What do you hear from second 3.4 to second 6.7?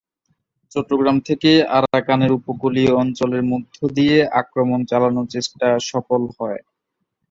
মধ্য দিয়ে আক্রমণ চালানোর চেষ্টা সফল হয়।